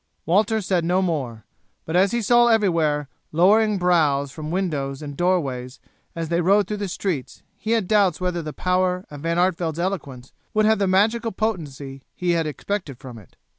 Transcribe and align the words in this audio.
Walter 0.25 0.61
said 0.61 0.83
no 0.83 1.03
more, 1.03 1.45
but 1.85 1.95
as 1.95 2.11
he 2.11 2.23
saw 2.23 2.47
everywhere 2.47 3.07
lowering 3.31 3.77
brows 3.77 4.31
from 4.31 4.49
window 4.49 4.95
and 4.99 5.15
doorway 5.15 5.69
as 6.15 6.29
they 6.29 6.41
rode 6.41 6.67
through 6.67 6.77
the 6.77 6.87
streets 6.87 7.43
he 7.55 7.73
had 7.73 7.87
doubts 7.87 8.19
whether 8.19 8.41
the 8.41 8.51
power 8.51 9.05
of 9.11 9.21
Van 9.21 9.37
Artevelde's 9.37 9.77
eloquence 9.77 10.33
would 10.55 10.65
have 10.65 10.79
the 10.79 10.87
magical 10.87 11.31
potency 11.31 12.01
he 12.15 12.31
had 12.31 12.47
expected 12.47 12.97
from 12.97 13.19
it. 13.19 13.35